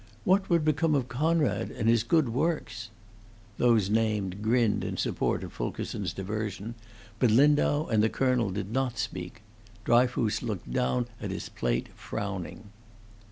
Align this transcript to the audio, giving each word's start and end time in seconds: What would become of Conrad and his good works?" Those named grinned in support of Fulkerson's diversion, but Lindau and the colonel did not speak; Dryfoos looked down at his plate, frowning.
What 0.23 0.49
would 0.49 0.65
become 0.65 0.95
of 0.95 1.07
Conrad 1.07 1.69
and 1.69 1.87
his 1.87 2.01
good 2.01 2.29
works?" 2.29 2.89
Those 3.59 3.87
named 3.87 4.41
grinned 4.41 4.83
in 4.83 4.97
support 4.97 5.43
of 5.43 5.53
Fulkerson's 5.53 6.11
diversion, 6.11 6.73
but 7.19 7.29
Lindau 7.29 7.85
and 7.85 8.01
the 8.01 8.09
colonel 8.09 8.49
did 8.49 8.71
not 8.71 8.97
speak; 8.97 9.43
Dryfoos 9.85 10.41
looked 10.41 10.73
down 10.73 11.05
at 11.21 11.29
his 11.29 11.49
plate, 11.49 11.89
frowning. 11.93 12.71